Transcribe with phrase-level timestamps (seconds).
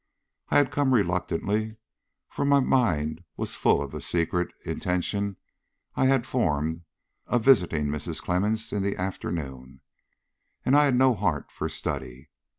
[0.49, 1.75] I had come reluctantly,
[2.27, 5.37] for my mind was full of the secret intention
[5.93, 6.85] I had formed
[7.27, 8.19] of visiting Mrs.
[8.19, 9.81] Clemmens in the afternoon,
[10.65, 12.31] and I had no heart for study.